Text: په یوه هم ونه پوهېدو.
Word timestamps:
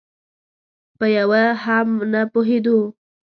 په 0.97 1.05
یوه 1.17 1.43
هم 1.63 1.87
ونه 1.99 2.21
پوهېدو. 2.31 2.79